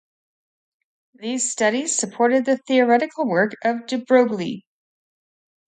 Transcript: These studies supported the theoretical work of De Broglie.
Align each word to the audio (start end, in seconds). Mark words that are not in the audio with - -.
These 1.13 1.51
studies 1.51 1.95
supported 1.95 2.45
the 2.45 2.57
theoretical 2.57 3.27
work 3.27 3.53
of 3.63 3.85
De 3.85 3.99
Broglie. 3.99 4.65